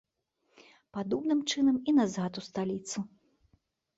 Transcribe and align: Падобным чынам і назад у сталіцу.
Падобным 0.97 1.43
чынам 1.51 1.77
і 1.91 1.95
назад 1.99 2.31
у 2.43 2.45
сталіцу. 2.47 2.99